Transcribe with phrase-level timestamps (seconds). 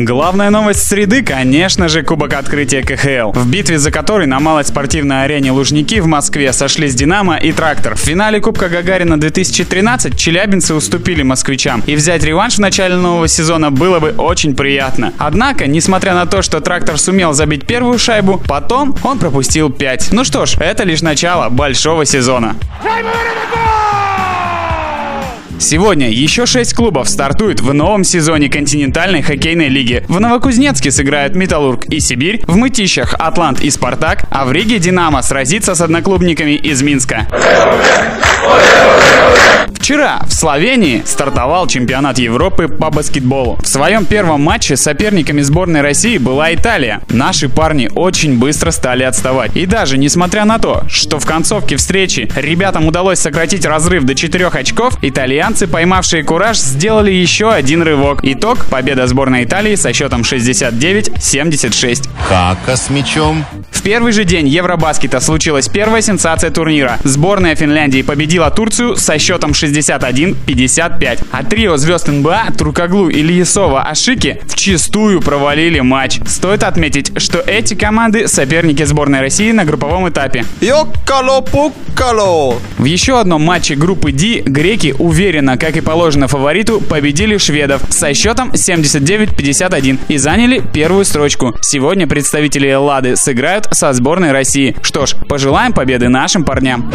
[0.00, 5.24] Главная новость среды, конечно же, Кубок открытия КХЛ, в битве за который на малой спортивной
[5.24, 7.96] арене Лужники в Москве сошлись Динамо и Трактор.
[7.96, 13.72] В финале Кубка Гагарина 2013 челябинцы уступили москвичам, и взять реванш в начале нового сезона
[13.72, 15.14] было бы очень приятно.
[15.18, 20.12] Однако, несмотря на то, что Трактор сумел забить первую шайбу, потом он пропустил 5.
[20.12, 22.54] Ну что ж, это лишь начало большого сезона.
[25.58, 30.04] Сегодня еще шесть клубов стартуют в новом сезоне континентальной хоккейной лиги.
[30.08, 35.20] В Новокузнецке сыграют Металлург и Сибирь, в Мытищах Атлант и Спартак, а в Риге Динамо
[35.22, 37.26] сразится с одноклубниками из Минска.
[39.88, 43.56] Вчера в Словении стартовал чемпионат Европы по баскетболу.
[43.62, 47.00] В своем первом матче соперниками сборной России была Италия.
[47.08, 49.56] Наши парни очень быстро стали отставать.
[49.56, 54.48] И даже несмотря на то, что в концовке встречи ребятам удалось сократить разрыв до 4
[54.48, 58.20] очков, итальянцы, поймавшие кураж, сделали еще один рывок.
[58.24, 62.10] Итог– победа сборной Италии со счетом 69-76.
[62.28, 63.42] Хака с мячом.
[63.70, 66.98] В первый же день Евробаскета случилась первая сенсация турнира.
[67.04, 71.24] Сборная Финляндии победила Турцию со счетом 61-55.
[71.30, 76.20] А трио звезд НБА Туркаглу, Ильясова, Ашики вчистую провалили матч.
[76.26, 80.44] Стоит отметить, что эти команды соперники сборной России на групповом этапе.
[80.60, 82.58] Йоккало-пуккало!
[82.78, 88.14] В еще одном матче группы D греки уверенно, как и положено фавориту, победили шведов со
[88.14, 91.54] счетом 79-51 и заняли первую строчку.
[91.62, 94.76] Сегодня представители Эллады сыграют со сборной России.
[94.82, 96.90] Что ж, пожелаем победы нашим парням.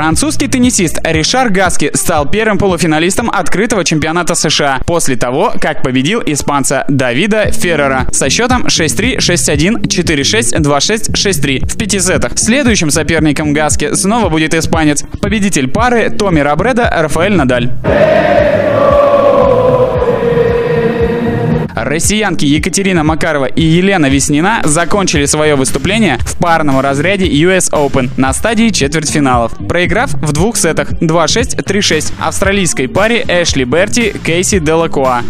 [0.00, 6.86] Французский теннисист Ришар Гаски стал первым полуфиналистом открытого чемпионата США после того, как победил испанца
[6.88, 12.38] Давида Феррера со счетом 6-3, 6-1, 4-6, 2-6, 6-3 в пяти сетах.
[12.38, 17.70] Следующим соперником Гаски снова будет испанец, победитель пары Томми Рабреда Рафаэль Надаль.
[21.84, 28.32] Россиянки Екатерина Макарова и Елена Веснина закончили свое выступление в парном разряде US Open на
[28.32, 35.22] стадии четвертьфиналов, проиграв в двух сетах 2-6, 3-6 австралийской паре Эшли Берти Кейси Делакуа.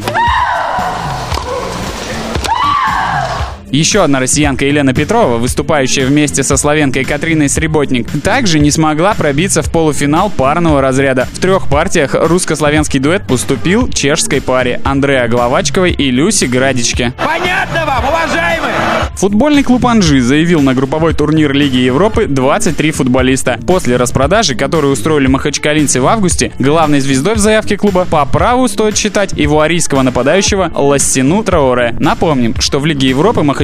[3.71, 9.63] Еще одна россиянка Елена Петрова, выступающая вместе со славянкой Катриной Среботник, также не смогла пробиться
[9.63, 11.29] в полуфинал парного разряда.
[11.33, 17.13] В трех партиях русско-славянский дуэт уступил чешской паре Андреа Гловачковой и Люси Градичке.
[17.25, 18.75] Понятно вам, уважаемые?
[19.15, 23.61] Футбольный клуб Анжи заявил на групповой турнир Лиги Европы 23 футболиста.
[23.67, 28.97] После распродажи, которую устроили махачкалинцы в августе, главной звездой в заявке клуба по праву стоит
[28.97, 31.95] считать ивуарийского нападающего Лассину Траоре.
[32.01, 33.60] Напомним, что в Лиге Европы махачкалинцы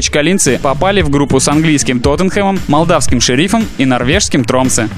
[0.58, 4.88] попали в группу с английским Тоттенхэмом, молдавским Шерифом и норвежским Тромсе.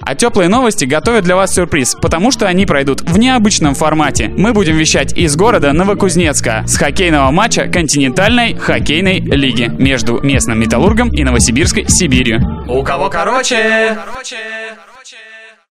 [0.00, 4.32] А теплые новости готовят для вас сюрприз, потому что они пройдут в необычном формате.
[4.36, 11.10] Мы будем вещать из города Новокузнецка с хоккейного матча континентальной хоккейной лиги между местным Металлургом
[11.10, 12.40] и Новосибирской Сибирью.
[12.68, 13.96] У кого короче?
[14.06, 14.36] Короче.